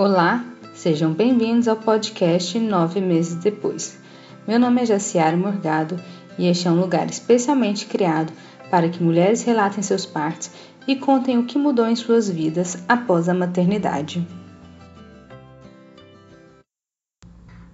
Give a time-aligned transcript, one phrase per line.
[0.00, 4.00] Olá, sejam bem-vindos ao podcast Nove Meses Depois.
[4.46, 5.96] Meu nome é Jaciara Morgado
[6.38, 8.32] e este é um lugar especialmente criado
[8.70, 10.52] para que mulheres relatem seus partos
[10.86, 14.24] e contem o que mudou em suas vidas após a maternidade.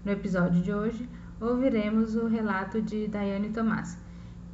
[0.02, 1.06] No episódio de hoje,
[1.38, 3.98] ouviremos o relato de Daiane Tomás,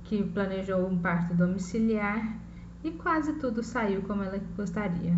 [0.02, 2.37] que planejou um parto domiciliar
[2.82, 5.14] e quase tudo saiu como ela gostaria.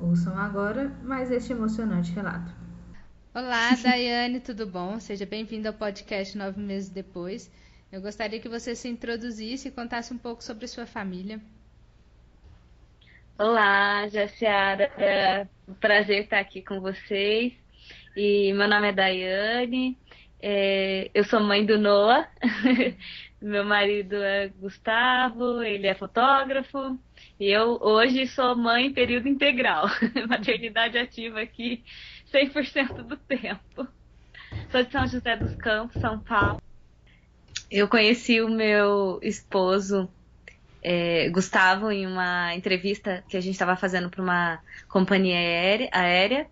[0.00, 2.52] Ouçam agora mais este emocionante relato.
[3.34, 5.00] Olá, Daiane, tudo bom?
[5.00, 7.50] Seja bem-vinda ao podcast Nove Meses Depois.
[7.90, 11.40] Eu gostaria que você se introduzisse e contasse um pouco sobre sua família.
[13.36, 14.84] Olá, Jaciara.
[14.96, 17.52] É um prazer estar aqui com vocês.
[18.16, 19.98] E meu nome é Daiane.
[20.40, 22.28] É, eu sou mãe do Noah.
[23.42, 26.96] meu marido é Gustavo, ele é fotógrafo.
[27.40, 29.86] E eu hoje sou mãe em período integral,
[30.28, 31.84] maternidade ativa aqui
[32.32, 33.86] 100% do tempo.
[34.72, 36.60] Sou de São José dos Campos, São Paulo.
[37.70, 40.08] Eu conheci o meu esposo,
[40.82, 44.58] é, Gustavo, em uma entrevista que a gente estava fazendo para uma
[44.88, 46.46] companhia aérea, aérea.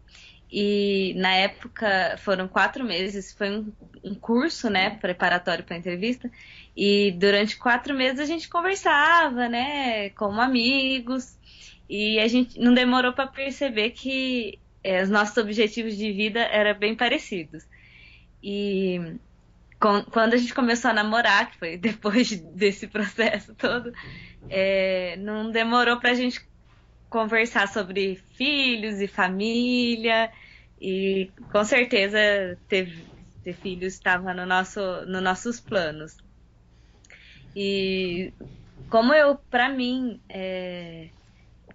[0.51, 3.73] E na época foram quatro meses, foi um,
[4.05, 6.31] um curso, né, preparatório para entrevista.
[6.77, 11.37] E durante quatro meses a gente conversava, né, como amigos,
[11.89, 16.79] e a gente não demorou para perceber que é, os nossos objetivos de vida eram
[16.79, 17.65] bem parecidos.
[18.43, 19.19] E
[19.81, 23.93] com, quando a gente começou a namorar, que foi depois desse processo todo,
[24.49, 26.41] é, não demorou para a gente
[27.09, 30.31] conversar sobre filhos e família,
[30.81, 32.19] e com certeza
[32.69, 32.89] ter,
[33.43, 36.17] ter filhos estava no nosso, nos nossos planos.
[37.55, 38.33] E
[38.89, 41.11] como eu, para mim, é,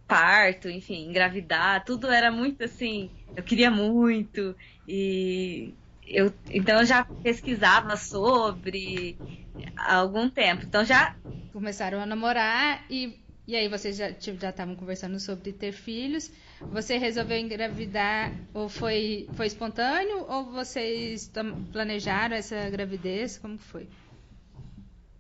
[0.07, 4.55] parto, enfim, engravidar, tudo era muito assim, eu queria muito
[4.87, 5.73] e
[6.05, 9.19] eu então eu já pesquisava sobre
[9.77, 10.63] há algum tempo.
[10.65, 11.15] Então já
[11.51, 13.20] começaram a namorar e
[13.51, 16.31] e aí vocês já já estavam conversando sobre ter filhos.
[16.71, 21.29] Você resolveu engravidar ou foi foi espontâneo ou vocês
[21.73, 23.37] planejaram essa gravidez?
[23.37, 23.89] Como foi?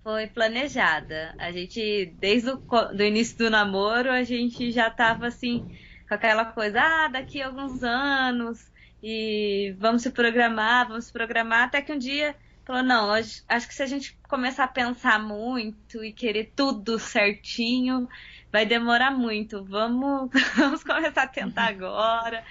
[0.01, 1.35] foi planejada.
[1.37, 5.59] A gente, desde o do início do namoro, a gente já tava assim,
[6.07, 8.71] com aquela coisa, ah, daqui a alguns anos,
[9.03, 12.35] e vamos se programar, vamos se programar, até que um dia
[12.65, 16.99] falou, não, acho, acho que se a gente começar a pensar muito e querer tudo
[16.99, 18.07] certinho,
[18.51, 19.63] vai demorar muito.
[19.63, 22.43] Vamos, vamos começar a tentar agora.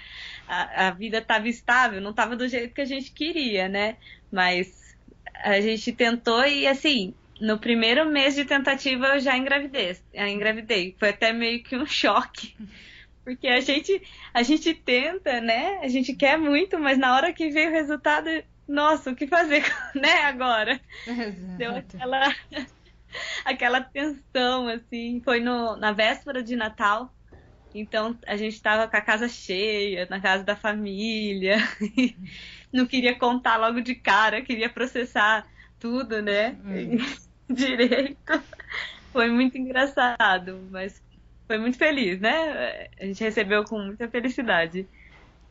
[0.47, 3.97] A, a vida estava estável, não estava do jeito que a gente queria, né?
[4.31, 4.95] Mas
[5.43, 10.95] a gente tentou e assim, no primeiro mês de tentativa eu já engravidei, engravidei.
[10.99, 12.55] Foi até meio que um choque.
[13.23, 14.01] Porque a gente,
[14.33, 15.79] a gente tenta, né?
[15.83, 18.27] A gente quer muito, mas na hora que veio o resultado,
[18.71, 20.79] nossa, o que fazer, né, agora?
[21.05, 21.57] Exato.
[21.57, 22.35] Deu aquela,
[23.45, 25.21] aquela tensão, assim.
[25.23, 27.13] Foi no, na véspera de Natal.
[27.73, 31.57] Então a gente estava com a casa cheia, na casa da família.
[32.71, 35.47] não queria contar logo de cara, queria processar
[35.79, 36.57] tudo, né?
[36.65, 36.97] Hum.
[37.53, 38.43] direito.
[39.11, 41.01] Foi muito engraçado, mas
[41.47, 42.87] foi muito feliz, né?
[42.99, 44.87] A gente recebeu com muita felicidade.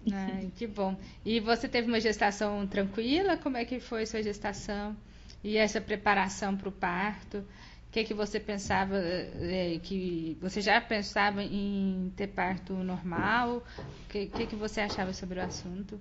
[0.08, 0.98] Ai, que bom.
[1.24, 3.36] E você teve uma gestação tranquila?
[3.38, 4.96] Como é que foi sua gestação?
[5.42, 7.38] E essa preparação para o parto?
[7.38, 8.96] O que, é que você pensava?
[8.98, 13.58] É, que você já pensava em ter parto normal?
[14.04, 16.00] O que, que, que você achava sobre o assunto?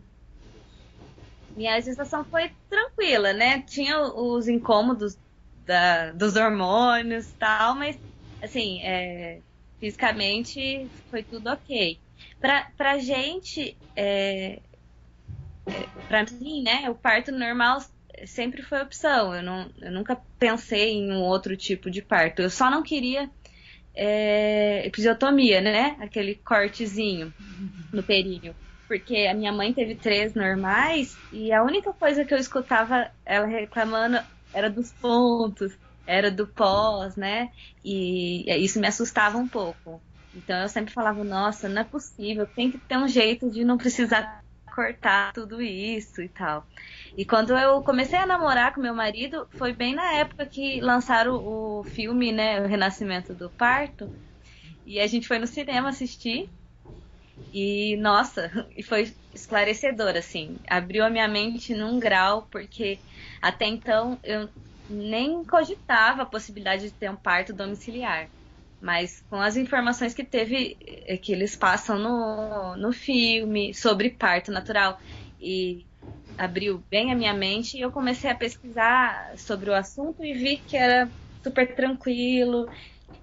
[1.56, 3.62] Minha gestação foi tranquila, né?
[3.64, 5.18] Tinha os incômodos
[5.66, 8.00] da, dos hormônios tal, mas
[8.42, 9.44] assim, é,
[9.80, 12.02] fisicamente foi tudo ok.
[12.40, 14.62] Pra, pra gente, é,
[16.08, 17.80] pra mim, né, o parto normal
[18.26, 19.34] sempre foi opção.
[19.36, 22.42] Eu, não, eu nunca pensei em um outro tipo de parto.
[22.42, 23.30] Eu só não queria
[23.96, 25.98] é, episiotomia, né?
[26.02, 27.34] Aquele cortezinho
[27.94, 28.56] no períneo.
[28.88, 33.48] Porque a minha mãe teve três normais e a única coisa que eu escutava ela
[33.48, 34.18] reclamando
[34.54, 37.52] era dos pontos, era do pós, né?
[37.84, 40.04] E isso me assustava um pouco.
[40.40, 43.78] Então eu sempre falava, nossa, não é possível, tem que ter um jeito de não
[43.78, 44.42] precisar
[44.74, 46.66] cortar tudo isso e tal.
[47.18, 51.36] E quando eu comecei a namorar com meu marido, foi bem na época que lançaram
[51.36, 54.10] o filme, né, O Renascimento do Parto.
[54.86, 56.50] E a gente foi no cinema assistir.
[57.52, 63.00] E nossa, e foi esclarecedor assim, abriu a minha mente num grau porque
[63.42, 64.50] até então eu
[64.88, 68.32] nem cogitava a possibilidade de ter um parto domiciliar.
[68.82, 70.78] Mas com as informações que teve,
[71.08, 75.00] é, que eles passam no, no filme sobre parto natural.
[75.40, 75.88] E
[76.38, 80.58] abriu bem a minha mente e eu comecei a pesquisar sobre o assunto e vi
[80.58, 81.12] que era
[81.44, 82.70] super tranquilo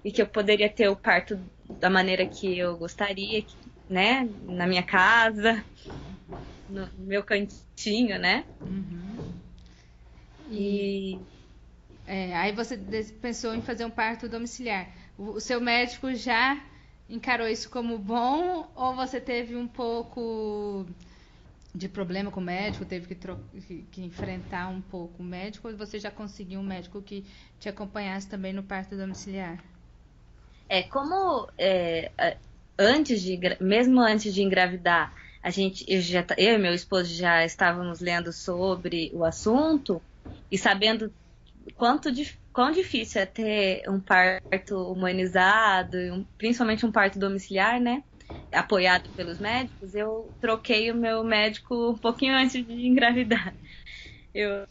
[0.03, 1.35] e que eu poderia ter o parto
[1.79, 3.43] da maneira que eu gostaria,
[3.89, 4.23] né?
[4.41, 5.65] Na minha casa,
[6.69, 8.45] no meu cantinho, né?
[8.61, 9.19] Uhum.
[10.49, 11.19] E,
[12.05, 12.77] é, aí você
[13.21, 14.87] pensou em fazer um parto domiciliar.
[15.17, 16.61] O, seu médico já
[17.09, 20.85] encarou isso como bom ou você teve um pouco
[21.73, 25.99] de problema com o médico, teve que, que, enfrentar um pouco o médico, ou você
[25.99, 27.23] já conseguiu um médico que
[27.59, 29.63] te acompanhasse também no parto domiciliar?
[30.69, 32.11] É, como é,
[32.77, 37.45] antes de, mesmo antes de engravidar, a gente, eu, já, eu e meu esposo já
[37.45, 40.01] estávamos lendo sobre o assunto
[40.51, 41.13] e sabendo
[41.75, 48.03] quanto de, quão difícil é ter um parto humanizado, principalmente um parto domiciliar, né?
[48.51, 53.55] Apoiado pelos médicos, eu troquei o meu médico um pouquinho antes de engravidar.
[54.33, 54.65] Eu,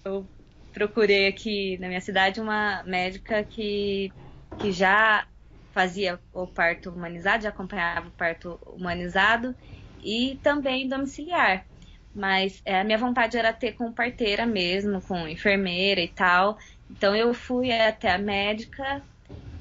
[0.73, 4.13] procurei aqui na minha cidade uma médica que,
[4.59, 5.27] que já
[5.73, 9.55] fazia o parto humanizado, já acompanhava o parto humanizado
[10.01, 11.67] e também domiciliar.
[12.13, 16.57] Mas é, a minha vontade era ter com parteira mesmo, com enfermeira e tal.
[16.91, 19.05] Então eu fui até a médica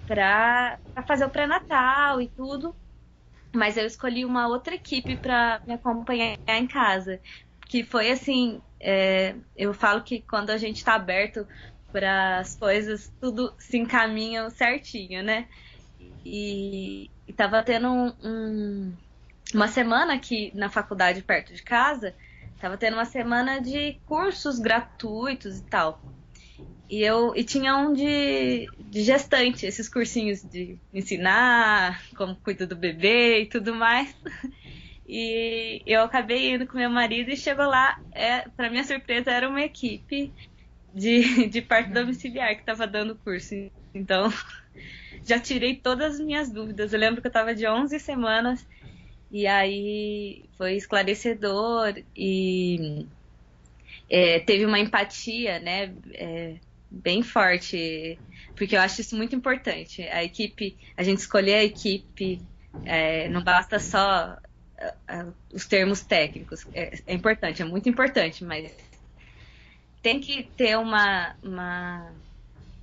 [0.05, 2.75] para fazer o pré-natal e tudo.
[3.55, 7.21] Mas eu escolhi uma outra equipe para me acompanhar em casa.
[7.67, 11.47] Que foi assim, é, eu falo que quando a gente está aberto
[11.91, 15.47] para as coisas, tudo se encaminha certinho, né?
[16.25, 18.97] E, estava tendo um, um,
[19.53, 22.15] uma semana aqui na faculdade perto de casa,
[22.53, 26.05] estava tendo uma semana de cursos gratuitos e tal.
[26.89, 32.75] E eu e tinha um de, de gestante, esses cursinhos de ensinar como cuida do
[32.75, 34.13] bebê e tudo mais.
[35.07, 39.47] E eu acabei indo com meu marido e chegou lá, é, para minha surpresa, era
[39.47, 40.33] uma equipe
[40.95, 43.53] de, de parto domiciliar que estava dando o curso.
[43.93, 44.33] Então,
[45.23, 46.91] já tirei todas as minhas dúvidas.
[46.91, 48.65] Eu lembro que eu estava de 11 semanas
[49.31, 53.05] e aí foi esclarecedor e
[54.09, 56.55] é, teve uma empatia, né, é,
[56.95, 58.17] bem forte,
[58.55, 60.01] porque eu acho isso muito importante.
[60.03, 62.41] A equipe, a gente escolher a equipe,
[62.83, 64.37] é, não basta só
[65.53, 68.71] os termos técnicos, é, é, importante, é muito importante, mas
[70.01, 72.11] tem que ter uma, uma,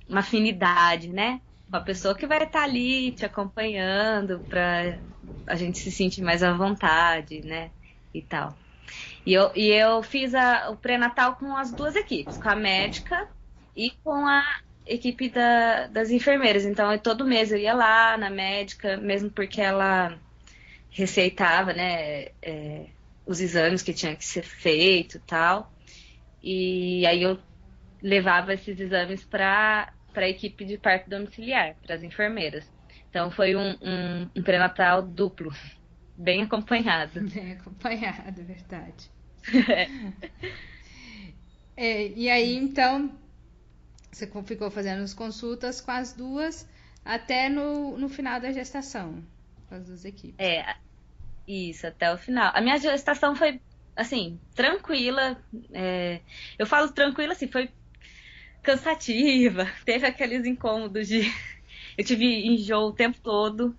[0.09, 1.39] uma afinidade, né?
[1.73, 4.99] com a pessoa que vai estar tá ali te acompanhando para
[5.47, 7.71] a gente se sentir mais à vontade, né?
[8.13, 8.55] E tal.
[9.25, 13.27] E eu, e eu fiz a, o pré-natal com as duas equipes, com a médica
[13.75, 14.43] e com a
[14.85, 16.65] equipe da, das enfermeiras.
[16.65, 20.19] Então, eu, todo mês eu ia lá na médica, mesmo porque ela
[20.89, 22.87] receitava, né, é,
[23.25, 25.73] os exames que tinha que ser feito e tal.
[26.41, 27.39] E aí eu
[28.01, 32.71] levava esses exames para para a equipe de parto domiciliar, para as enfermeiras.
[33.09, 35.51] Então foi um, um, um pré-natal duplo,
[36.15, 37.21] bem acompanhado.
[37.33, 39.11] Bem acompanhado, é verdade.
[41.75, 43.22] é, e aí, então,
[44.13, 46.67] você ficou fazendo as consultas com as duas
[47.03, 49.23] até no, no final da gestação,
[49.67, 50.35] com as duas equipes.
[50.37, 50.75] É,
[51.47, 52.51] isso, até o final.
[52.55, 53.59] A minha gestação foi,
[53.95, 55.37] assim, tranquila.
[55.71, 56.21] É,
[56.57, 57.69] eu falo tranquila, assim, foi
[58.61, 61.21] cansativa, teve aqueles incômodos de.
[61.95, 63.77] Eu tive enjoo o tempo todo,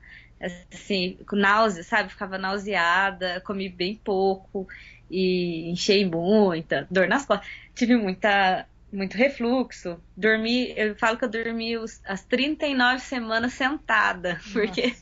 [0.73, 2.11] assim, com náusea, sabe?
[2.11, 4.69] Ficava nauseada, comi bem pouco
[5.11, 7.49] e enchei muita, dor nas costas.
[7.75, 10.01] Tive muita, muito refluxo.
[10.17, 14.51] Dormi, eu falo que eu dormi os, as 39 semanas sentada, Nossa.
[14.53, 14.95] porque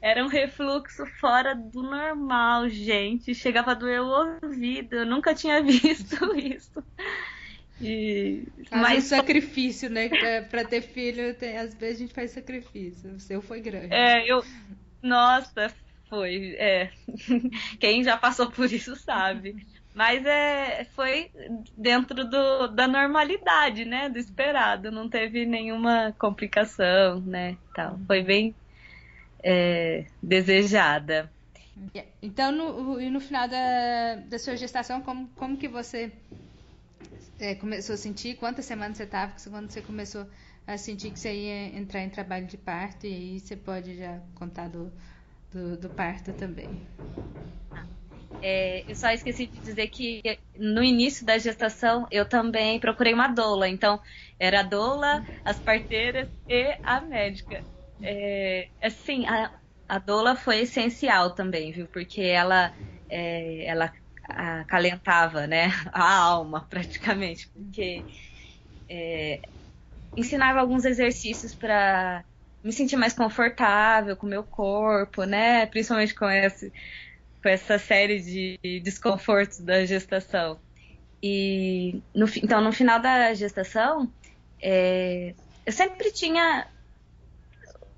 [0.00, 3.34] era um refluxo fora do normal, gente.
[3.34, 6.84] Chegava a doer o ouvido, eu nunca tinha visto isso.
[7.80, 8.44] E...
[8.68, 9.04] Faz Mas...
[9.04, 10.08] um sacrifício, né?
[10.08, 11.56] Pra, pra ter filho, tem...
[11.56, 13.12] às vezes a gente faz sacrifício.
[13.14, 13.92] O seu foi grande.
[13.92, 14.44] É, eu.
[15.02, 15.74] Nossa,
[16.08, 16.54] foi.
[16.58, 16.90] É.
[17.80, 19.66] Quem já passou por isso sabe.
[19.94, 21.30] Mas é, foi
[21.76, 24.08] dentro do, da normalidade, né?
[24.08, 24.90] Do esperado.
[24.90, 27.56] Não teve nenhuma complicação, né?
[27.74, 27.98] Tal.
[28.06, 28.56] Foi bem
[29.42, 31.32] é, desejada.
[32.20, 36.12] Então, no, no final da, da sua gestação, como, como que você
[37.38, 38.34] é, começou a sentir?
[38.36, 40.26] Quantas semanas você estava quando você começou
[40.66, 43.06] a sentir que você ia entrar em trabalho de parto?
[43.06, 44.92] E aí você pode já contar do,
[45.52, 46.68] do, do parto também.
[48.40, 50.20] É, eu só esqueci de dizer que
[50.56, 53.68] no início da gestação eu também procurei uma doula.
[53.68, 54.00] Então,
[54.38, 57.64] era a doula, as parteiras e a médica.
[58.02, 59.50] É, assim, a,
[59.88, 61.88] a doula foi essencial também, viu?
[61.88, 62.72] Porque ela,
[63.08, 63.92] é, ela
[64.28, 65.66] acalentava, né?
[65.92, 67.48] A alma, praticamente.
[67.52, 68.04] Porque
[68.88, 69.40] é,
[70.16, 72.24] ensinava alguns exercícios para
[72.62, 75.66] me sentir mais confortável com o meu corpo, né?
[75.66, 76.72] Principalmente com esse,
[77.44, 80.58] com essa série de desconfortos da gestação.
[81.22, 84.10] E no, então, no final da gestação,
[84.62, 85.34] é,
[85.66, 86.66] eu sempre tinha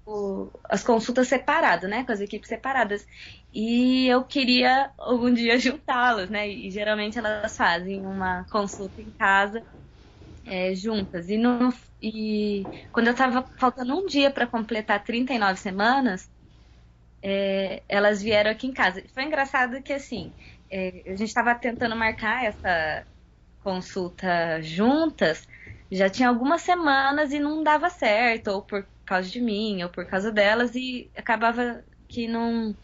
[0.04, 2.02] o, as consultas separadas, né?
[2.04, 3.06] Com as equipes separadas.
[3.52, 6.48] E eu queria algum dia juntá-las, né?
[6.48, 9.64] E geralmente elas fazem uma consulta em casa
[10.44, 11.28] é, juntas.
[11.28, 11.72] E, no,
[12.02, 16.28] e quando eu estava faltando um dia para completar 39 semanas,
[17.28, 19.02] é, elas vieram aqui em casa.
[19.12, 20.32] Foi engraçado que, assim,
[20.70, 23.04] é, a gente estava tentando marcar essa
[23.64, 25.48] consulta juntas,
[25.90, 30.06] já tinha algumas semanas e não dava certo, ou por causa de mim, ou por
[30.06, 32.76] causa delas, e acabava que não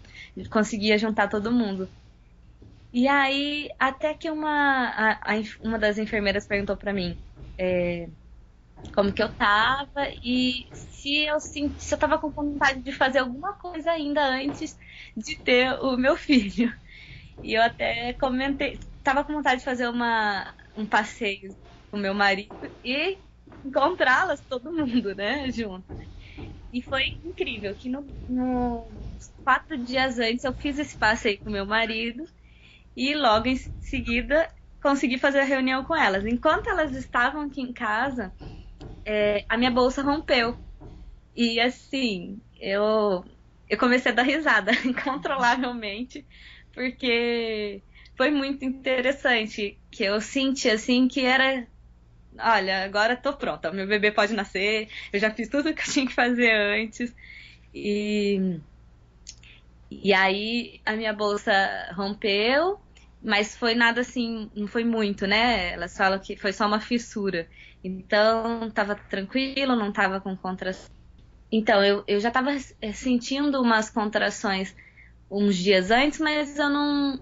[0.51, 1.89] conseguia juntar todo mundo.
[2.93, 7.17] E aí, até que uma, a, a, uma das enfermeiras perguntou para mim
[7.57, 8.09] é,
[8.95, 11.61] como que eu tava e se eu, se
[11.95, 14.77] eu tava com vontade de fazer alguma coisa ainda antes
[15.17, 16.73] de ter o meu filho.
[17.43, 21.57] E eu até comentei, tava com vontade de fazer uma, um passeio
[21.91, 23.19] com meu marido e
[23.65, 25.87] encontrá-las todo mundo, né, junto.
[26.73, 28.93] E foi incrível que no, no,
[29.45, 32.25] quatro dias antes eu fiz esse passeio com meu marido
[32.97, 34.49] e logo em seguida
[34.83, 36.25] consegui fazer a reunião com elas.
[36.27, 38.33] Enquanto elas estavam aqui em casa,
[39.05, 40.57] é, a minha bolsa rompeu.
[41.35, 43.25] E assim, eu,
[43.69, 46.27] eu comecei a dar risada incontrolavelmente,
[46.75, 47.83] porque
[48.17, 51.67] foi muito interessante que eu senti assim que era
[52.39, 56.07] olha, agora tô pronta, meu bebê pode nascer, eu já fiz tudo que eu tinha
[56.07, 57.15] que fazer antes.
[57.75, 58.61] E,
[59.91, 61.53] e aí a minha bolsa
[61.95, 62.79] rompeu,
[63.23, 65.73] mas foi nada assim, não foi muito, né?
[65.73, 67.49] Elas falam que foi só uma fissura.
[67.83, 70.91] Então tava tranquilo, não tava com contrações.
[71.53, 74.75] Então eu, eu já tava eh, sentindo umas contrações
[75.31, 77.21] uns dias antes, mas eu não,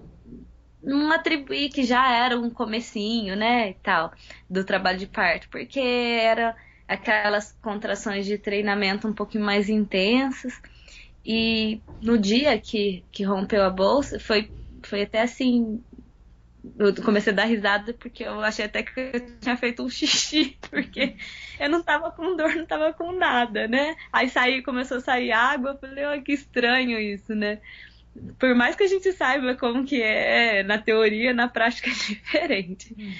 [0.82, 4.12] não atribuí que já era um comecinho, né, e tal,
[4.48, 6.56] do trabalho de parto, porque era
[6.88, 10.60] aquelas contrações de treinamento um pouquinho mais intensas.
[11.24, 14.52] E no dia que, que rompeu a bolsa, foi,
[14.84, 15.84] foi até assim.
[16.78, 20.58] Eu comecei a dar risada porque eu achei até que eu tinha feito um xixi,
[20.70, 21.16] porque
[21.58, 23.96] eu não tava com dor, não tava com nada, né?
[24.12, 27.60] Aí saí, começou a sair água, eu falei, oh, que estranho isso, né?
[28.38, 32.94] por mais que a gente saiba como que é na teoria, na prática é diferente.
[32.98, 33.12] Uhum.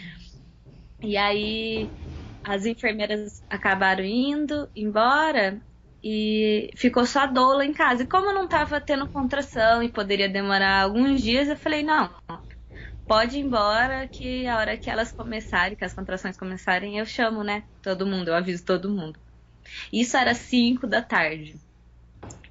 [1.03, 1.89] E aí
[2.45, 5.61] as enfermeiras acabaram indo embora
[6.03, 8.03] e ficou só a doula em casa.
[8.03, 12.11] E como eu não estava tendo contração e poderia demorar alguns dias, eu falei, não,
[13.11, 17.43] pode ir embora que a hora que elas começarem, que as contrações começarem, eu chamo,
[17.43, 17.65] né?
[17.83, 19.21] Todo mundo, eu aviso todo mundo.
[19.93, 21.61] Isso era 5 da tarde.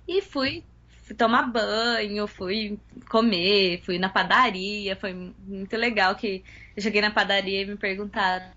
[0.08, 0.66] E fui
[1.06, 6.44] fui tomar banho, fui comer, fui na padaria, foi muito legal que
[6.76, 8.54] eu cheguei na padaria e me perguntaram: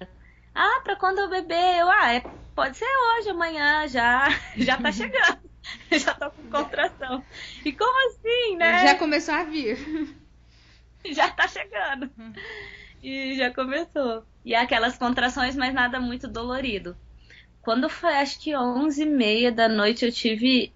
[0.54, 4.28] "Ah, para quando eu beber?" Eu: "Ah, é, pode ser hoje, amanhã já,
[4.59, 5.40] já tá chegando."
[5.92, 7.25] já tô com contração.
[7.64, 8.78] E como assim, né?
[8.78, 9.78] Já começou a vir.
[11.12, 12.11] já tá chegando.
[13.02, 14.25] E já começou.
[14.44, 16.97] E aquelas contrações, mas nada muito dolorido.
[17.62, 20.73] Quando foi acho que 11 e meia da noite eu tive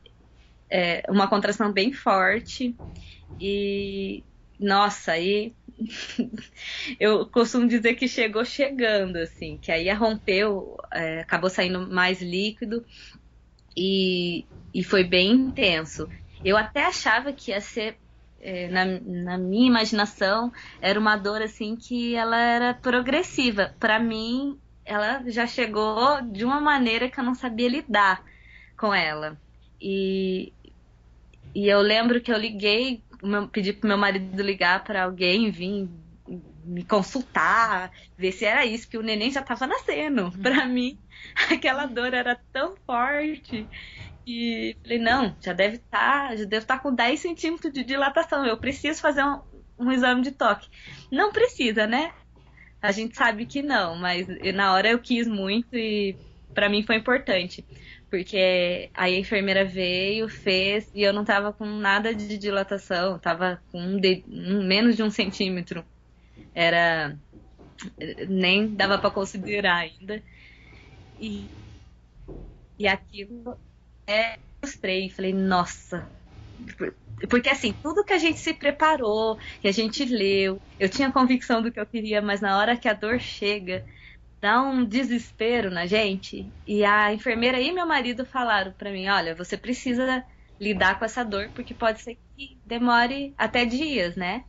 [0.71, 2.75] é, uma contração bem forte
[3.41, 4.23] e
[4.59, 5.53] nossa, aí
[6.99, 12.85] eu costumo dizer que chegou chegando, assim, que aí rompeu, é, acabou saindo mais líquido
[13.77, 16.09] e, e foi bem intenso.
[16.45, 17.99] Eu até achava que ia ser,
[18.41, 23.75] é, na, na minha imaginação, era uma dor assim que ela era progressiva.
[23.79, 28.23] Para mim, ela já chegou de uma maneira que eu não sabia lidar
[28.77, 29.39] com ela.
[29.81, 30.53] E,
[31.55, 33.03] e eu lembro que eu liguei,
[33.53, 35.89] pedi pro meu marido ligar para alguém vir
[36.67, 40.33] me consultar, ver se era isso, que o neném já estava nascendo.
[40.43, 40.99] Para mim,
[41.51, 43.67] aquela dor era tão forte.
[44.27, 47.85] E falei, não, já deve estar, tá, já deve estar tá com 10 centímetros de
[47.85, 48.45] dilatação.
[48.45, 49.41] Eu preciso fazer um,
[49.79, 50.69] um exame de toque.
[51.13, 52.13] Não precisa, né?
[52.83, 56.17] A gente sabe que não, mas na hora eu quis muito e
[56.53, 57.65] para mim foi importante.
[58.11, 63.63] Porque aí a enfermeira veio, fez, e eu não tava com nada de dilatação, tava
[63.71, 65.85] com um menos de um centímetro.
[66.55, 67.17] Era.
[68.29, 70.23] Nem dava para considerar ainda.
[71.21, 71.47] E,
[72.79, 73.59] e aquilo
[74.07, 75.11] é frustrei.
[75.11, 76.11] Falei, nossa.
[77.31, 81.63] Porque assim, tudo que a gente se preparou, que a gente leu, eu tinha convicção
[81.63, 83.85] do que eu queria, mas na hora que a dor chega,
[84.41, 86.55] dá um desespero na gente.
[86.67, 90.25] E a enfermeira e meu marido falaram para mim: olha, você precisa
[90.61, 94.45] lidar com essa dor, porque pode ser que demore até dias, né?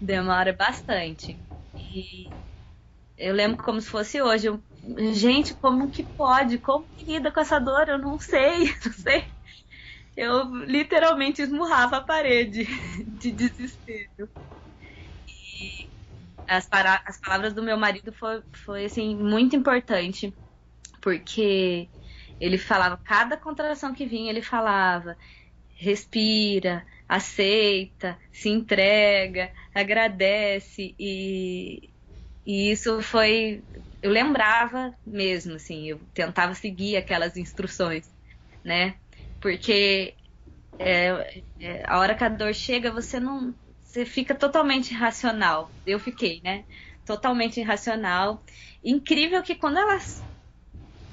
[0.00, 1.42] Demora bastante.
[1.74, 2.34] E
[3.16, 4.48] eu lembro como se fosse hoje.
[5.14, 6.58] Gente, como que pode?
[6.58, 7.88] Como que lida com essa dor?
[7.88, 9.24] Eu não sei, não sei.
[10.16, 12.64] Eu literalmente esmurrava a parede
[13.06, 14.28] de desespero.
[15.26, 15.90] E
[16.48, 20.36] as, para, as palavras do meu marido foi, foi assim, muito importante,
[21.02, 21.90] porque
[22.40, 25.16] ele falava, cada contração que vinha, ele falava,
[25.76, 31.92] respira, aceita, se entrega, agradece e,
[32.46, 33.64] e isso foi
[34.02, 38.12] eu lembrava mesmo assim, eu tentava seguir aquelas instruções,
[38.64, 38.98] né?
[39.40, 40.16] Porque
[40.78, 45.70] é, é, a hora que a dor chega, você não você fica totalmente irracional.
[45.84, 46.64] Eu fiquei, né?
[47.04, 48.42] Totalmente irracional.
[48.82, 49.98] Incrível que quando ela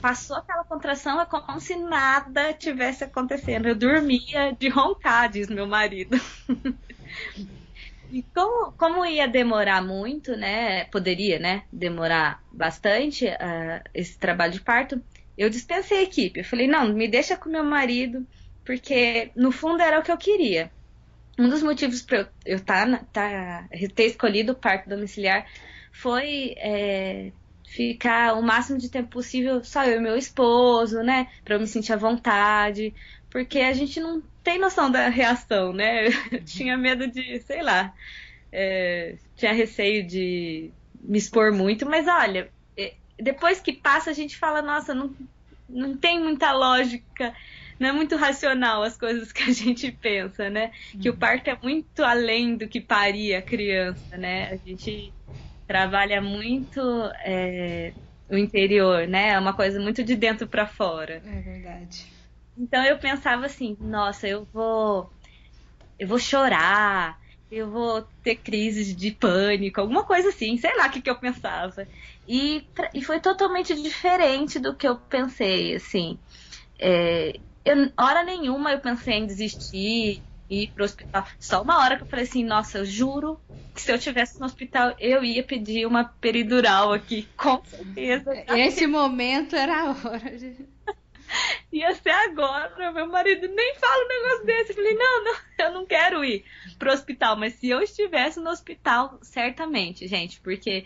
[0.02, 3.68] passou aquela contração, é como se nada tivesse acontecendo.
[3.68, 6.18] Eu dormia de roncar, diz meu marido.
[8.12, 10.86] e como, como ia demorar muito, né?
[10.86, 11.64] Poderia, né?
[11.72, 15.02] Demorar bastante uh, esse trabalho de parto.
[15.38, 16.40] Eu dispensei a equipe.
[16.40, 18.26] Eu falei, não, me deixa com meu marido,
[18.66, 20.72] porque no fundo era o que eu queria
[21.40, 25.48] um dos motivos para eu, eu tá, tá, ter escolhido o parto domiciliar
[25.92, 27.32] foi é,
[27.66, 31.28] ficar o máximo de tempo possível só eu e meu esposo, né?
[31.44, 32.94] Para eu me sentir à vontade,
[33.30, 36.08] porque a gente não tem noção da reação, né?
[36.08, 37.94] Eu tinha medo de, sei lá,
[38.52, 40.72] é, tinha receio de
[41.02, 45.14] me expor muito, mas olha, é, depois que passa a gente fala, nossa, não,
[45.68, 47.34] não tem muita lógica
[47.80, 50.72] não é muito racional as coisas que a gente pensa, né?
[50.94, 51.00] Uhum.
[51.00, 51.18] Que o uhum.
[51.18, 54.50] parto é muito além do que paria a criança, né?
[54.52, 55.14] A gente
[55.66, 56.82] trabalha muito
[57.24, 57.94] é,
[58.30, 59.30] o interior, né?
[59.30, 61.22] É uma coisa muito de dentro para fora.
[61.26, 62.06] É verdade.
[62.60, 65.12] Então eu pensava assim, nossa, eu vou
[66.00, 67.20] eu vou chorar,
[67.52, 71.20] eu vou ter crises de pânico, alguma coisa assim, sei lá o que, que eu
[71.20, 71.88] pensava.
[72.28, 76.20] E, e foi totalmente diferente do que eu pensei, assim.
[76.80, 77.34] É,
[77.66, 81.26] eu, hora nenhuma eu pensei em desistir e ir pro hospital.
[81.40, 83.42] Só uma hora que eu falei assim, nossa, eu juro
[83.74, 88.40] que se eu tivesse no hospital, eu ia pedir uma peridural aqui, com certeza.
[88.48, 90.68] Esse momento era a hora de...
[91.72, 94.72] ia ser agora, meu marido nem fala um negócio desse.
[94.72, 96.44] Eu falei, não, não, eu não quero ir
[96.78, 100.86] pro hospital, mas se eu estivesse no hospital, certamente, gente, porque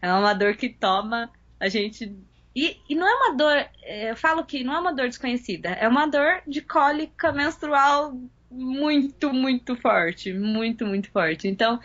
[0.00, 2.16] é uma dor que toma a gente
[2.54, 5.70] e, e não é uma dor, é, eu falo que não é uma dor desconhecida,
[5.70, 8.12] é uma dor de cólica menstrual
[8.50, 11.46] muito, muito forte, muito, muito forte.
[11.46, 11.80] Então,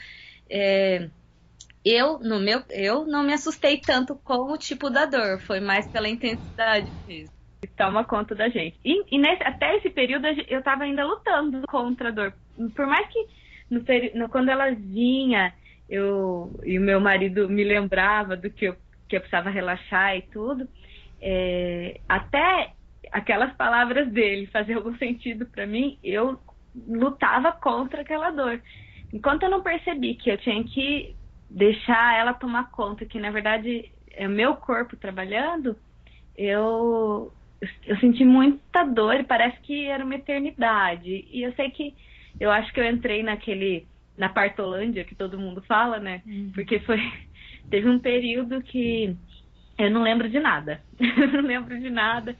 [0.49, 1.09] é,
[1.83, 5.87] eu no meu, eu não me assustei tanto com o tipo da dor, foi mais
[5.87, 7.35] pela intensidade mesmo.
[7.67, 8.77] Toma conta da gente.
[8.83, 12.33] E, e nesse, até esse período eu estava ainda lutando contra a dor.
[12.75, 13.25] Por mais que
[13.69, 13.83] no,
[14.15, 15.53] no, quando ela vinha,
[15.89, 18.75] eu e o meu marido me lembrava do que eu
[19.07, 20.67] que eu precisava relaxar e tudo,
[21.21, 22.71] é, até
[23.11, 26.39] aquelas palavras dele fazer algum sentido para mim, eu
[26.87, 28.61] lutava contra aquela dor.
[29.13, 31.15] Enquanto eu não percebi que eu tinha que
[31.49, 35.75] deixar ela tomar conta, que na verdade é meu corpo trabalhando,
[36.35, 37.31] eu,
[37.85, 41.27] eu senti muita dor e parece que era uma eternidade.
[41.31, 41.95] E eu sei que
[42.39, 43.87] eu acho que eu entrei naquele
[44.17, 46.21] na partolândia que todo mundo fala, né?
[46.25, 46.51] Uhum.
[46.53, 46.99] Porque foi
[47.69, 49.15] Teve um período que
[49.77, 50.81] eu não lembro de nada.
[50.99, 52.35] não lembro de nada.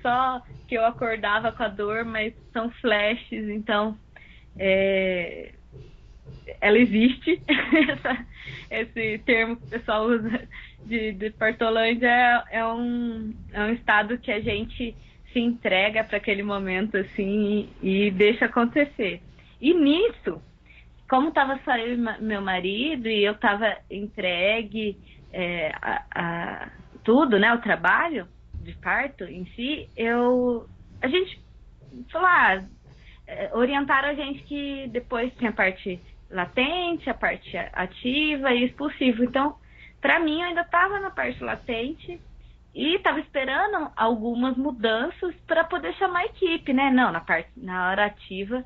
[0.00, 3.98] Só que eu acordava com a dor, mas são flashes, então
[4.58, 5.52] é,
[6.60, 7.42] ela existe.
[8.70, 10.48] Esse termo que o pessoal usa
[10.84, 14.94] de, de Portolândia é, é, um, é um estado que a gente
[15.32, 19.22] se entrega para aquele momento assim e, e deixa acontecer.
[19.60, 20.42] E nisso,
[21.08, 24.96] como estava só eu e meu marido e eu estava entregue
[25.32, 26.70] é, a, a,
[27.04, 28.26] tudo, né, o trabalho
[28.62, 30.68] de parto em si, eu
[31.02, 31.40] a gente
[32.10, 32.62] falou, ah,
[33.26, 39.24] é, orientaram a gente que depois tem a parte latente, a parte ativa e expulsivo.
[39.24, 39.56] Então,
[40.00, 42.20] para mim, eu ainda estava na parte latente
[42.74, 46.90] e estava esperando algumas mudanças para poder chamar a equipe, né?
[46.90, 48.64] Não, na parte na hora ativa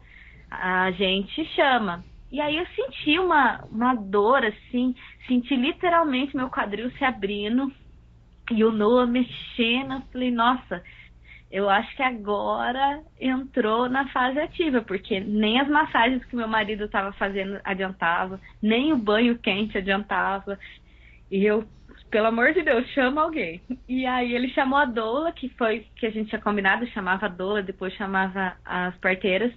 [0.51, 2.05] a gente chama.
[2.31, 4.95] E aí eu senti uma, uma dor, assim,
[5.27, 7.73] senti literalmente meu quadril se abrindo
[8.51, 9.95] e o Noah mexendo.
[9.95, 10.83] Eu falei, nossa,
[11.51, 16.85] eu acho que agora entrou na fase ativa, porque nem as massagens que meu marido
[16.85, 20.59] estava fazendo adiantava, nem o banho quente adiantava.
[21.35, 21.65] E eu,
[22.13, 23.61] pelo amor de Deus, chama alguém.
[23.89, 27.29] E aí ele chamou a doula, que foi que a gente tinha combinado, chamava a
[27.29, 29.53] doula, depois chamava as parteiras.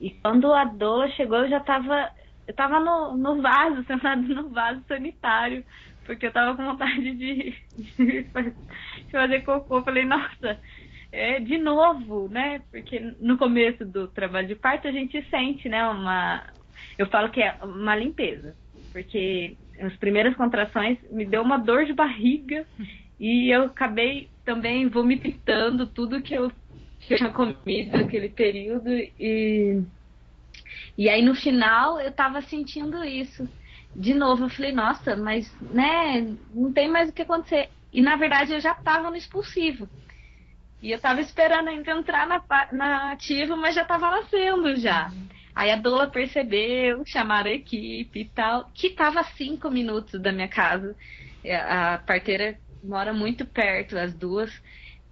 [0.00, 2.10] E quando a doula chegou, eu já estava
[2.48, 5.62] eu tava no, no vaso, sentada no vaso sanitário,
[6.06, 8.26] porque eu tava com vontade de, de
[9.10, 9.76] fazer cocô.
[9.76, 10.58] Eu falei, nossa,
[11.12, 12.62] é de novo, né?
[12.70, 16.42] Porque no começo do trabalho de parto a gente sente, né, uma.
[16.96, 18.56] Eu falo que é uma limpeza,
[18.94, 22.66] porque as primeiras contrações me deu uma dor de barriga
[23.18, 26.50] e eu acabei também vomitando tudo que eu,
[27.00, 29.82] tinha comido naquele período e
[30.96, 33.48] e aí no final eu tava sentindo isso.
[33.94, 37.68] De novo, eu falei, nossa, mas né, não tem mais o que acontecer.
[37.92, 39.88] E na verdade eu já tava no expulsivo.
[40.82, 42.42] E eu tava esperando ainda entrar na,
[42.72, 45.10] na ativa, mas já tava nascendo já.
[45.54, 50.32] Aí a doula percebeu, chamaram a equipe e tal, que tava a cinco minutos da
[50.32, 50.96] minha casa.
[51.44, 54.50] É, a parteira mora muito perto, as duas.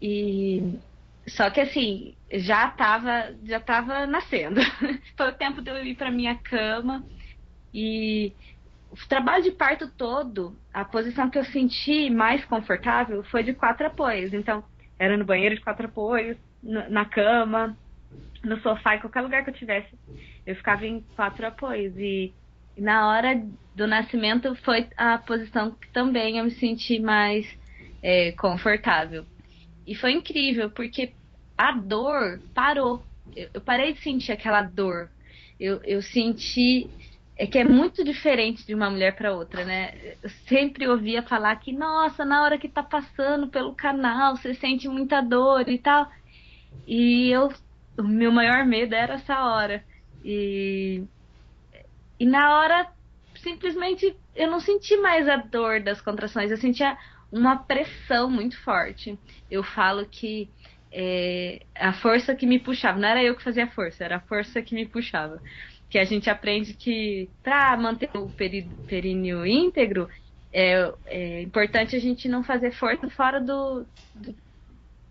[0.00, 0.80] E
[1.28, 4.60] só que assim, já tava, já tava nascendo.
[5.16, 7.04] Foi o tempo de eu ir para minha cama
[7.72, 8.36] e
[8.90, 13.86] o trabalho de parto todo, a posição que eu senti mais confortável foi de quatro
[13.86, 14.32] apoios.
[14.32, 14.64] Então,
[14.98, 17.78] era no banheiro de quatro apoios, na cama,
[18.42, 19.88] no sofá, em qualquer lugar que eu tivesse.
[20.46, 21.96] Eu ficava em quatro apoios.
[21.96, 22.32] E,
[22.76, 23.42] na hora
[23.74, 27.46] do nascimento foi a posição que também eu me senti mais
[28.02, 29.24] é, confortável.
[29.86, 31.12] E foi incrível, porque
[31.56, 33.02] a dor parou.
[33.36, 35.10] Eu, eu parei de sentir aquela dor.
[35.58, 36.88] Eu, eu senti
[37.40, 39.94] é que é muito diferente de uma mulher para outra, né?
[40.22, 44.86] Eu sempre ouvia falar que, nossa, na hora que tá passando pelo canal, você sente
[44.86, 46.06] muita dor e tal.
[46.86, 47.50] E eu,
[48.00, 49.84] o meu maior medo era essa hora.
[50.24, 51.02] E,
[52.18, 52.88] e na hora,
[53.36, 56.96] simplesmente, eu não senti mais a dor das contrações, eu sentia
[57.30, 59.18] uma pressão muito forte.
[59.50, 60.48] Eu falo que
[60.92, 64.60] é, a força que me puxava, não era eu que fazia força, era a força
[64.60, 65.40] que me puxava.
[65.88, 68.30] Que a gente aprende que para manter o
[68.86, 70.08] períneo íntegro
[70.52, 73.84] é, é, importante a gente não fazer força fora do,
[74.14, 74.34] do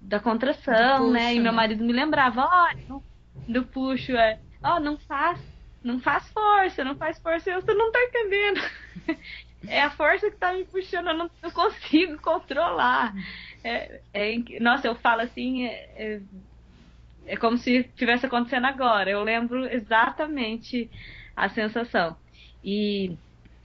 [0.01, 1.33] da contração, puxo, né?
[1.33, 1.55] E meu né?
[1.55, 3.01] marido me lembrava, olha,
[3.47, 5.39] do puxo, é, ó, oh, não faz,
[5.83, 8.61] não faz força, não faz força, eu, você não tá entendendo.
[9.67, 13.13] é a força que tá me puxando, eu não, não consigo controlar.
[13.63, 16.21] É, é, nossa, eu falo assim, é, é,
[17.27, 19.09] é como se estivesse acontecendo agora.
[19.09, 20.89] Eu lembro exatamente
[21.35, 22.15] a sensação.
[22.63, 23.15] E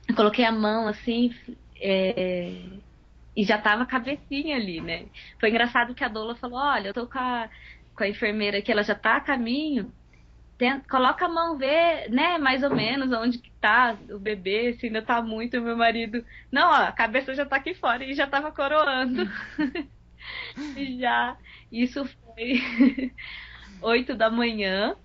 [0.09, 1.35] eu coloquei a mão assim,
[1.81, 2.55] é,
[3.37, 5.07] e já tava a cabecinha ali, né?
[5.41, 7.49] Foi engraçado que a doula falou: Olha, eu tô com a,
[7.97, 9.93] com a enfermeira aqui, ela já tá a caminho
[10.59, 14.87] tenta, coloca a mão, vê, né, mais ou menos onde que tá o bebê, se
[14.87, 16.25] ainda tá muito, meu marido.
[16.51, 19.29] Não, ó, a cabeça já tá aqui fora e já tava coroando.
[20.77, 21.37] e já.
[21.71, 23.13] Isso foi
[23.83, 24.97] oito da manhã.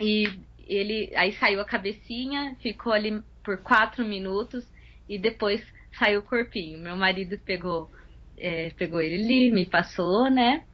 [0.00, 0.28] E
[0.66, 4.66] ele aí saiu a cabecinha, ficou ali por quatro minutos
[5.08, 5.64] e depois
[5.98, 6.78] saiu o corpinho.
[6.78, 7.90] Meu marido pegou,
[8.36, 10.64] é, pegou ele ali, me passou, né?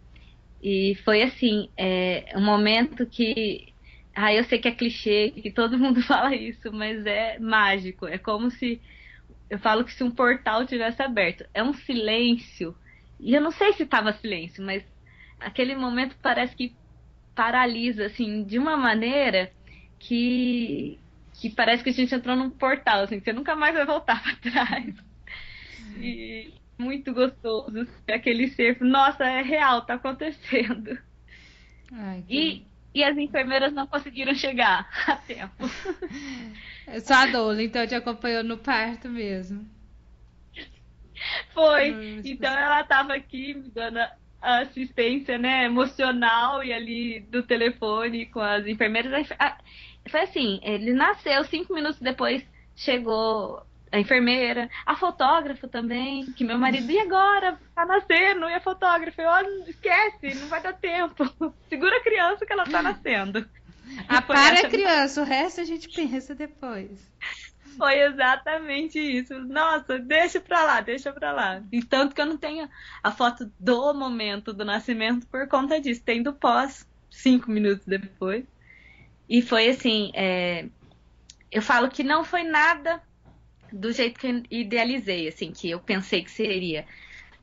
[0.63, 3.75] E foi assim, é, um momento que
[4.15, 8.07] ah, eu sei que é clichê, que todo mundo fala isso, mas é mágico.
[8.07, 8.81] É como se.
[9.51, 11.45] Eu falo que se um portal tivesse aberto.
[11.53, 12.75] É um silêncio.
[13.19, 14.85] E eu não sei se estava silêncio, mas
[15.41, 16.75] aquele momento parece que
[17.35, 19.53] paralisa, assim, de uma maneira
[19.99, 20.99] que.
[21.35, 24.23] Que parece que a gente entrou num portal, assim, que você nunca mais vai voltar
[24.25, 24.95] para trás.
[25.99, 27.87] E muito gostoso.
[28.09, 28.81] Aquele ser.
[28.81, 30.99] Nossa, é real, tá acontecendo.
[31.93, 32.37] Ai, que...
[32.37, 35.69] E e as enfermeiras não conseguiram chegar a tempo.
[36.87, 39.69] É só a doula, então te acompanhou no parto mesmo.
[41.53, 42.21] Foi.
[42.25, 43.99] Então ela estava aqui me dando
[44.41, 49.29] assistência, né, emocional e ali do telefone com as enfermeiras.
[50.09, 52.45] Foi assim, ele nasceu cinco minutos depois,
[52.77, 57.59] chegou a enfermeira, a fotógrafa também, que meu marido, e agora?
[57.75, 59.23] Tá nascendo, e a fotógrafa?
[59.23, 61.25] Eu, esquece, não vai dar tempo.
[61.69, 63.49] Segura a criança que ela tá nascendo.
[64.09, 66.91] Ah, para a criança, o resto a gente pensa depois.
[67.77, 69.39] Foi exatamente isso.
[69.41, 71.63] Nossa, deixa pra lá, deixa pra lá.
[71.73, 72.69] E tanto que eu não tenho
[73.03, 76.03] a foto do momento do nascimento por conta disso.
[76.03, 78.45] Tem do pós, cinco minutos depois.
[79.29, 80.69] E foi assim, é...
[81.51, 83.03] eu falo que não foi nada
[83.73, 86.87] do jeito que eu idealizei, assim, que eu pensei que seria.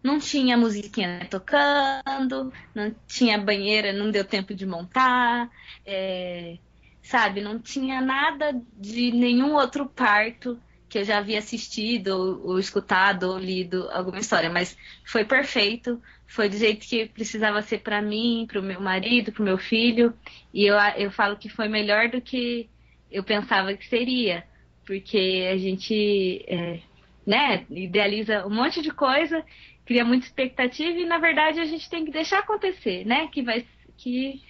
[0.04, 5.50] não tinha musiquinha tocando, não tinha banheira, não deu tempo de montar,
[5.86, 6.58] é,
[7.04, 7.42] sabe?
[7.42, 10.60] Não tinha nada de nenhum outro parto
[10.92, 16.02] que eu já havia assistido, ou, ou escutado, ou lido alguma história, mas foi perfeito,
[16.28, 19.58] foi do jeito que precisava ser para mim, para o meu marido, para o meu
[19.58, 20.14] filho,
[20.54, 22.70] e eu, eu falo que foi melhor do que
[23.10, 24.44] eu pensava que seria,
[24.86, 26.82] porque a gente é,
[27.26, 29.46] né, idealiza um monte de coisa,
[29.86, 33.28] cria muita expectativa e na verdade a gente tem que deixar acontecer, né?
[33.28, 33.66] Que vai
[33.98, 34.42] que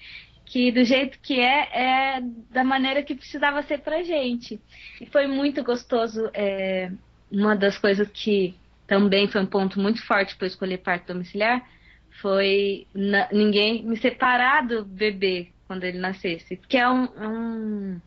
[0.52, 4.60] que do jeito que é, é da maneira que precisava ser pra gente.
[5.00, 6.30] E foi muito gostoso.
[6.34, 6.92] É,
[7.32, 8.54] uma das coisas que
[8.86, 11.66] também foi um ponto muito forte para escolher parto domiciliar
[12.22, 18.02] foi na, ninguém me separar do bebê quando ele nascesse, porque é um, é um,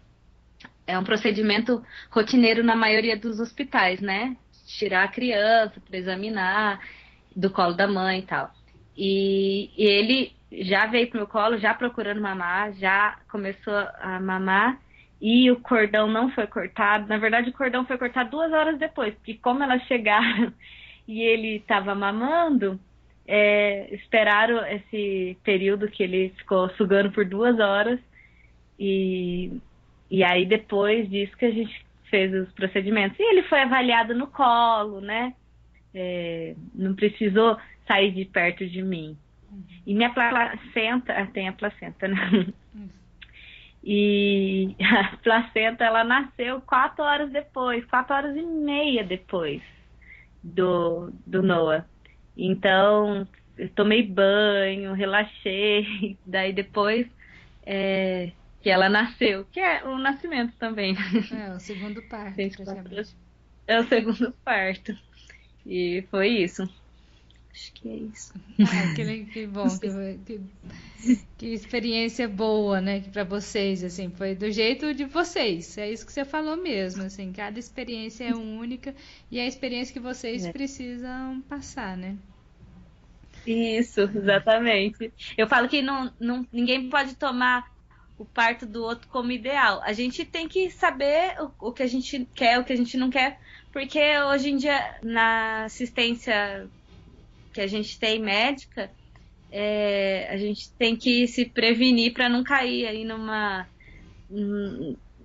[0.89, 4.37] é um procedimento rotineiro na maioria dos hospitais, né?
[4.67, 6.79] Tirar a criança para examinar
[7.35, 8.53] do colo da mãe e tal.
[8.95, 14.79] E, e ele já veio pro meu colo, já procurando mamar, já começou a mamar
[15.21, 17.09] e o cordão não foi cortado.
[17.09, 20.53] Na verdade, o cordão foi cortado duas horas depois, porque como elas chegaram
[21.09, 22.79] e ele estava mamando,
[23.27, 27.99] é, esperaram esse período que ele ficou sugando por duas horas
[28.79, 29.61] e,
[30.11, 33.19] e aí depois disso que a gente fez os procedimentos.
[33.19, 35.35] E ele foi avaliado no colo, né?
[35.95, 39.17] É, não precisou sair de perto de mim.
[39.87, 42.53] E minha placenta, ah, tem a placenta, né?
[43.87, 49.63] E a placenta, ela nasceu quatro horas depois, quatro horas e meia depois
[50.43, 51.85] do, do Noah.
[52.37, 57.07] Então, eu tomei banho, relaxei, daí depois
[57.67, 60.97] é, que ela nasceu, que é o nascimento também.
[61.31, 62.37] É, o segundo parto,
[63.67, 64.95] É o segundo parto.
[65.65, 66.69] E foi isso.
[67.55, 68.35] Acho que é isso.
[68.59, 74.51] Ah, que, que bom, que, que, que, experiência boa, né, para vocês, assim, foi do
[74.51, 75.79] jeito de vocês.
[75.79, 78.93] É isso que você falou mesmo, assim, cada experiência é única
[79.31, 80.51] e é a experiência que vocês é.
[80.51, 82.17] precisam passar, né?
[83.47, 85.13] Isso, exatamente.
[85.39, 87.73] Eu falo que não, não, ninguém pode tomar
[88.19, 89.81] o parto do outro como ideal.
[89.85, 92.97] A gente tem que saber o, o que a gente quer, o que a gente
[92.97, 93.39] não quer,
[93.73, 96.69] porque hoje em dia na assistência
[97.55, 98.91] que a gente tem médica,
[99.51, 103.67] é, a gente tem que se prevenir para não cair aí numa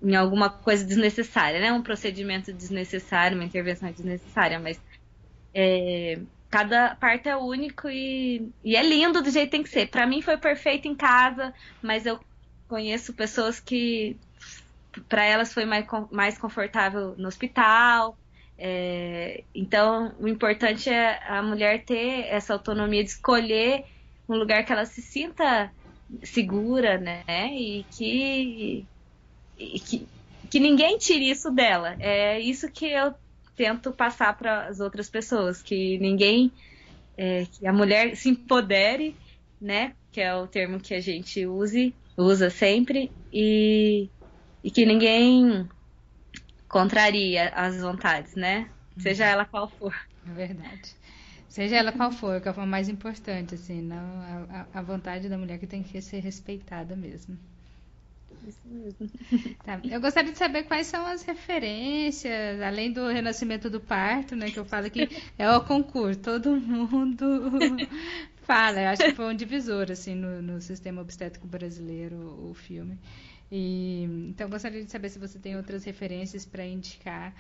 [0.02, 1.74] em alguma coisa desnecessária, né?
[1.74, 4.80] Um procedimento desnecessário, uma intervenção desnecessária, mas
[5.54, 9.88] é, cada parto é único e, e, é lindo do jeito que tem que ser.
[9.88, 12.20] Para mim foi perfeito em casa, mas eu
[12.68, 14.16] conheço pessoas que
[15.08, 18.16] para elas foi mais, mais confortável no hospital.
[18.62, 23.86] É, então, o importante é a mulher ter essa autonomia de escolher
[24.28, 25.72] um lugar que ela se sinta
[26.24, 27.24] segura, né?
[27.54, 28.86] E que,
[29.58, 30.08] e que,
[30.52, 31.96] que ninguém tire isso dela.
[32.02, 33.14] É isso que eu
[33.56, 36.52] tento passar para as outras pessoas, que ninguém,
[37.18, 39.16] é, que a mulher se empodere,
[39.60, 39.96] né?
[40.12, 44.10] Que é o termo que a gente use, usa sempre, e,
[44.62, 45.66] e que ninguém
[46.70, 48.70] contraria as vontades, né?
[48.98, 49.96] Seja ela qual for.
[50.28, 50.96] É verdade.
[51.50, 53.98] Seja ela qual for, que é a mais importante, assim, não
[54.52, 57.38] a, a vontade da mulher que tem que ser respeitada mesmo.
[58.48, 59.10] Isso mesmo.
[59.64, 59.80] Tá.
[59.84, 64.52] Eu gostaria de saber quais são as referências, além do renascimento do parto, né?
[64.52, 67.26] Que eu falo que é o concurso, todo mundo
[68.44, 68.82] fala.
[68.82, 72.98] Eu acho que foi um divisor, assim, no, no sistema obstétrico brasileiro, o, o filme.
[73.52, 77.34] E, então, gostaria de saber se você tem outras referências para indicar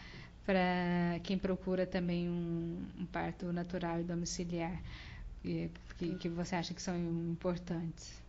[0.45, 4.81] para quem procura também um, um, parto natural e domiciliar,
[5.43, 5.69] que,
[6.19, 8.19] que você acha que são importantes.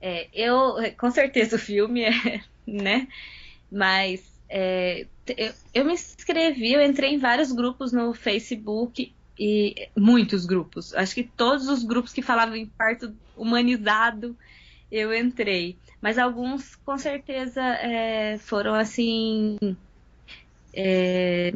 [0.00, 3.06] É, eu, com certeza o filme é, né?
[3.70, 10.46] Mas é, eu, eu me inscrevi, eu entrei em vários grupos no Facebook e muitos
[10.46, 10.94] grupos.
[10.94, 14.34] Acho que todos os grupos que falavam em parto humanizado
[14.90, 15.76] eu entrei.
[16.00, 19.58] Mas alguns, com certeza, é, foram assim.
[20.74, 21.52] É,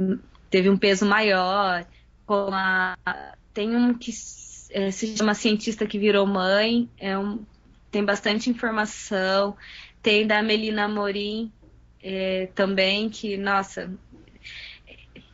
[0.51, 1.87] teve um peso maior.
[2.29, 2.97] A,
[3.53, 4.13] tem um que
[4.71, 7.45] é, se chama Cientista que Virou Mãe, é um,
[7.91, 9.57] tem bastante informação.
[10.03, 11.51] Tem da Melina Morim
[12.03, 13.91] é, também, que, nossa,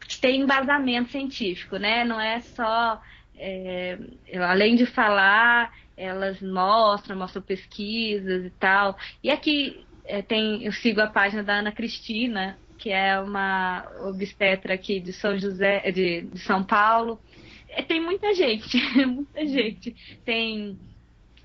[0.07, 2.05] que tem embasamento científico, né?
[2.05, 3.01] Não é só.
[3.37, 3.99] É,
[4.47, 8.97] além de falar, elas mostram, mostram pesquisas e tal.
[9.23, 14.75] E aqui é, tem, eu sigo a página da Ana Cristina, que é uma obstetra
[14.75, 17.21] aqui de São José, de, de São Paulo.
[17.69, 19.95] é, tem muita gente, muita gente.
[20.25, 20.79] Tem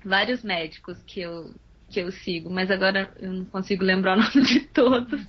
[0.02, 1.54] vários médicos que eu,
[1.90, 5.20] que eu sigo, mas agora eu não consigo lembrar o nome de todos.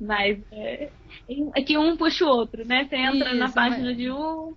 [0.00, 0.90] Mas é,
[1.56, 2.84] é que um puxa o outro, né?
[2.84, 3.96] Você entra Isso, na página mas...
[3.96, 4.54] de um,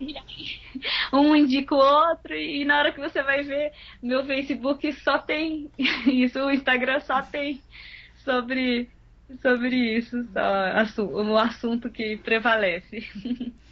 [1.12, 5.70] um indica o outro e na hora que você vai ver meu Facebook só tem
[6.06, 7.60] isso, o Instagram só tem
[8.24, 8.90] sobre
[9.42, 13.08] sobre isso, só o assunto que prevalece.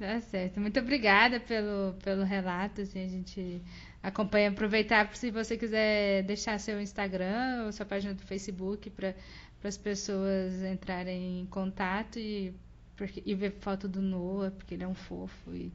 [0.00, 0.58] Tá certo.
[0.58, 2.80] Muito obrigada pelo, pelo relato.
[2.80, 3.60] Assim, a gente
[4.02, 4.48] acompanha.
[4.48, 9.14] Aproveitar se você quiser deixar seu Instagram ou sua página do Facebook para
[9.62, 12.54] as pessoas entrarem em contato e,
[13.00, 15.72] porque, e ver foto do Noah, porque ele é um fofo e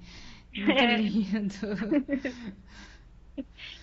[0.55, 0.95] muito é.
[0.95, 1.55] lindo.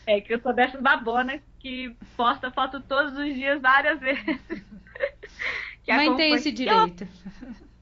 [0.07, 4.25] É que eu sou dessas babonas que posta foto todos os dias, várias vezes.
[5.87, 7.07] Mãe tem esse direito.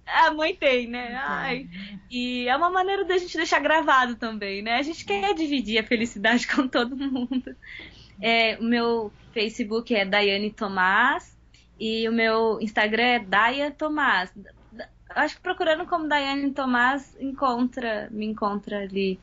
[0.04, 1.14] A mãe tem, né?
[1.14, 1.68] Ai.
[2.10, 4.78] E é uma maneira da gente deixar gravado também, né?
[4.78, 7.54] A gente quer dividir a felicidade com todo mundo.
[8.20, 11.38] É, o meu Facebook é Daiane Tomás
[11.78, 14.32] e o meu Instagram é Daia Tomás.
[15.14, 19.18] Acho que procurando como Daiane Tomás encontra, me encontra ali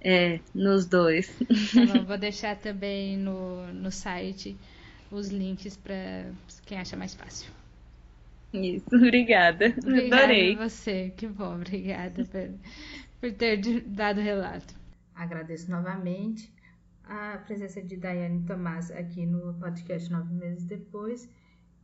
[0.00, 1.28] é, nos dois.
[1.28, 4.56] Tá bom, vou deixar também no, no site
[5.10, 6.30] os links para
[6.66, 7.50] quem acha mais fácil.
[8.52, 9.74] Isso, obrigada.
[9.78, 10.54] Obrigada Adorei.
[10.54, 12.50] a você, que bom, obrigada por,
[13.20, 14.74] por ter dado o relato.
[15.14, 16.52] Agradeço novamente
[17.04, 21.28] a presença de Daiane Tomás aqui no podcast Nove Meses Depois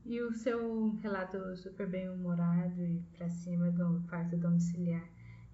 [0.08, 5.06] e o seu relato super bem humorado e para cima do parto domiciliar,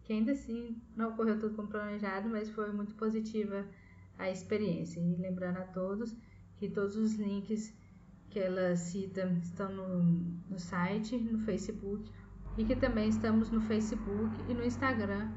[0.05, 3.67] que ainda assim não ocorreu tudo como planejado, mas foi muito positiva
[4.17, 5.01] a experiência.
[5.01, 6.17] E lembrando a todos
[6.57, 7.77] que todos os links
[8.31, 10.05] que ela cita estão no,
[10.49, 12.09] no site, no Facebook
[12.57, 15.33] e que também estamos no Facebook e no Instagram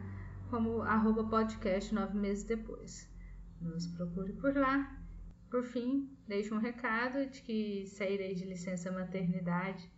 [0.52, 3.10] como arroba podcast nove meses depois.
[3.60, 4.96] Nos procure por lá.
[5.50, 9.90] Por fim, deixo um recado de que sairei de licença maternidade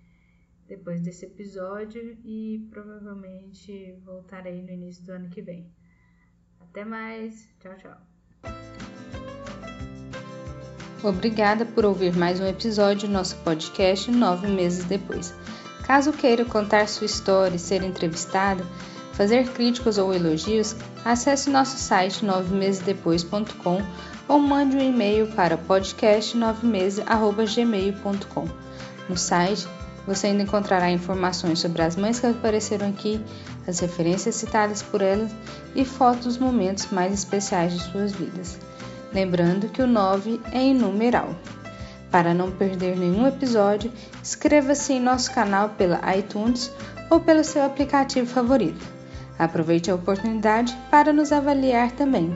[0.67, 5.67] depois desse episódio e provavelmente voltarei no início do ano que vem.
[6.61, 7.97] Até mais, tchau, tchau.
[11.03, 15.33] Obrigada por ouvir mais um episódio do nosso podcast nove meses depois.
[15.85, 18.63] Caso queira contar sua história e ser entrevistado,
[19.13, 23.79] fazer críticas ou elogios, acesse nosso site novemesesdepois.com
[24.29, 28.47] ou mande um e-mail para podcast9meses@gmail.com.
[29.09, 29.67] No site
[30.07, 33.19] você ainda encontrará informações sobre as mães que apareceram aqui,
[33.67, 35.29] as referências citadas por elas
[35.75, 38.57] e fotos dos momentos mais especiais de suas vidas
[39.13, 41.35] lembrando que o 9 é em numeral.
[42.11, 46.71] Para não perder nenhum episódio, inscreva-se em nosso canal pela iTunes
[47.09, 48.83] ou pelo seu aplicativo favorito.
[49.37, 52.35] Aproveite a oportunidade para nos avaliar também.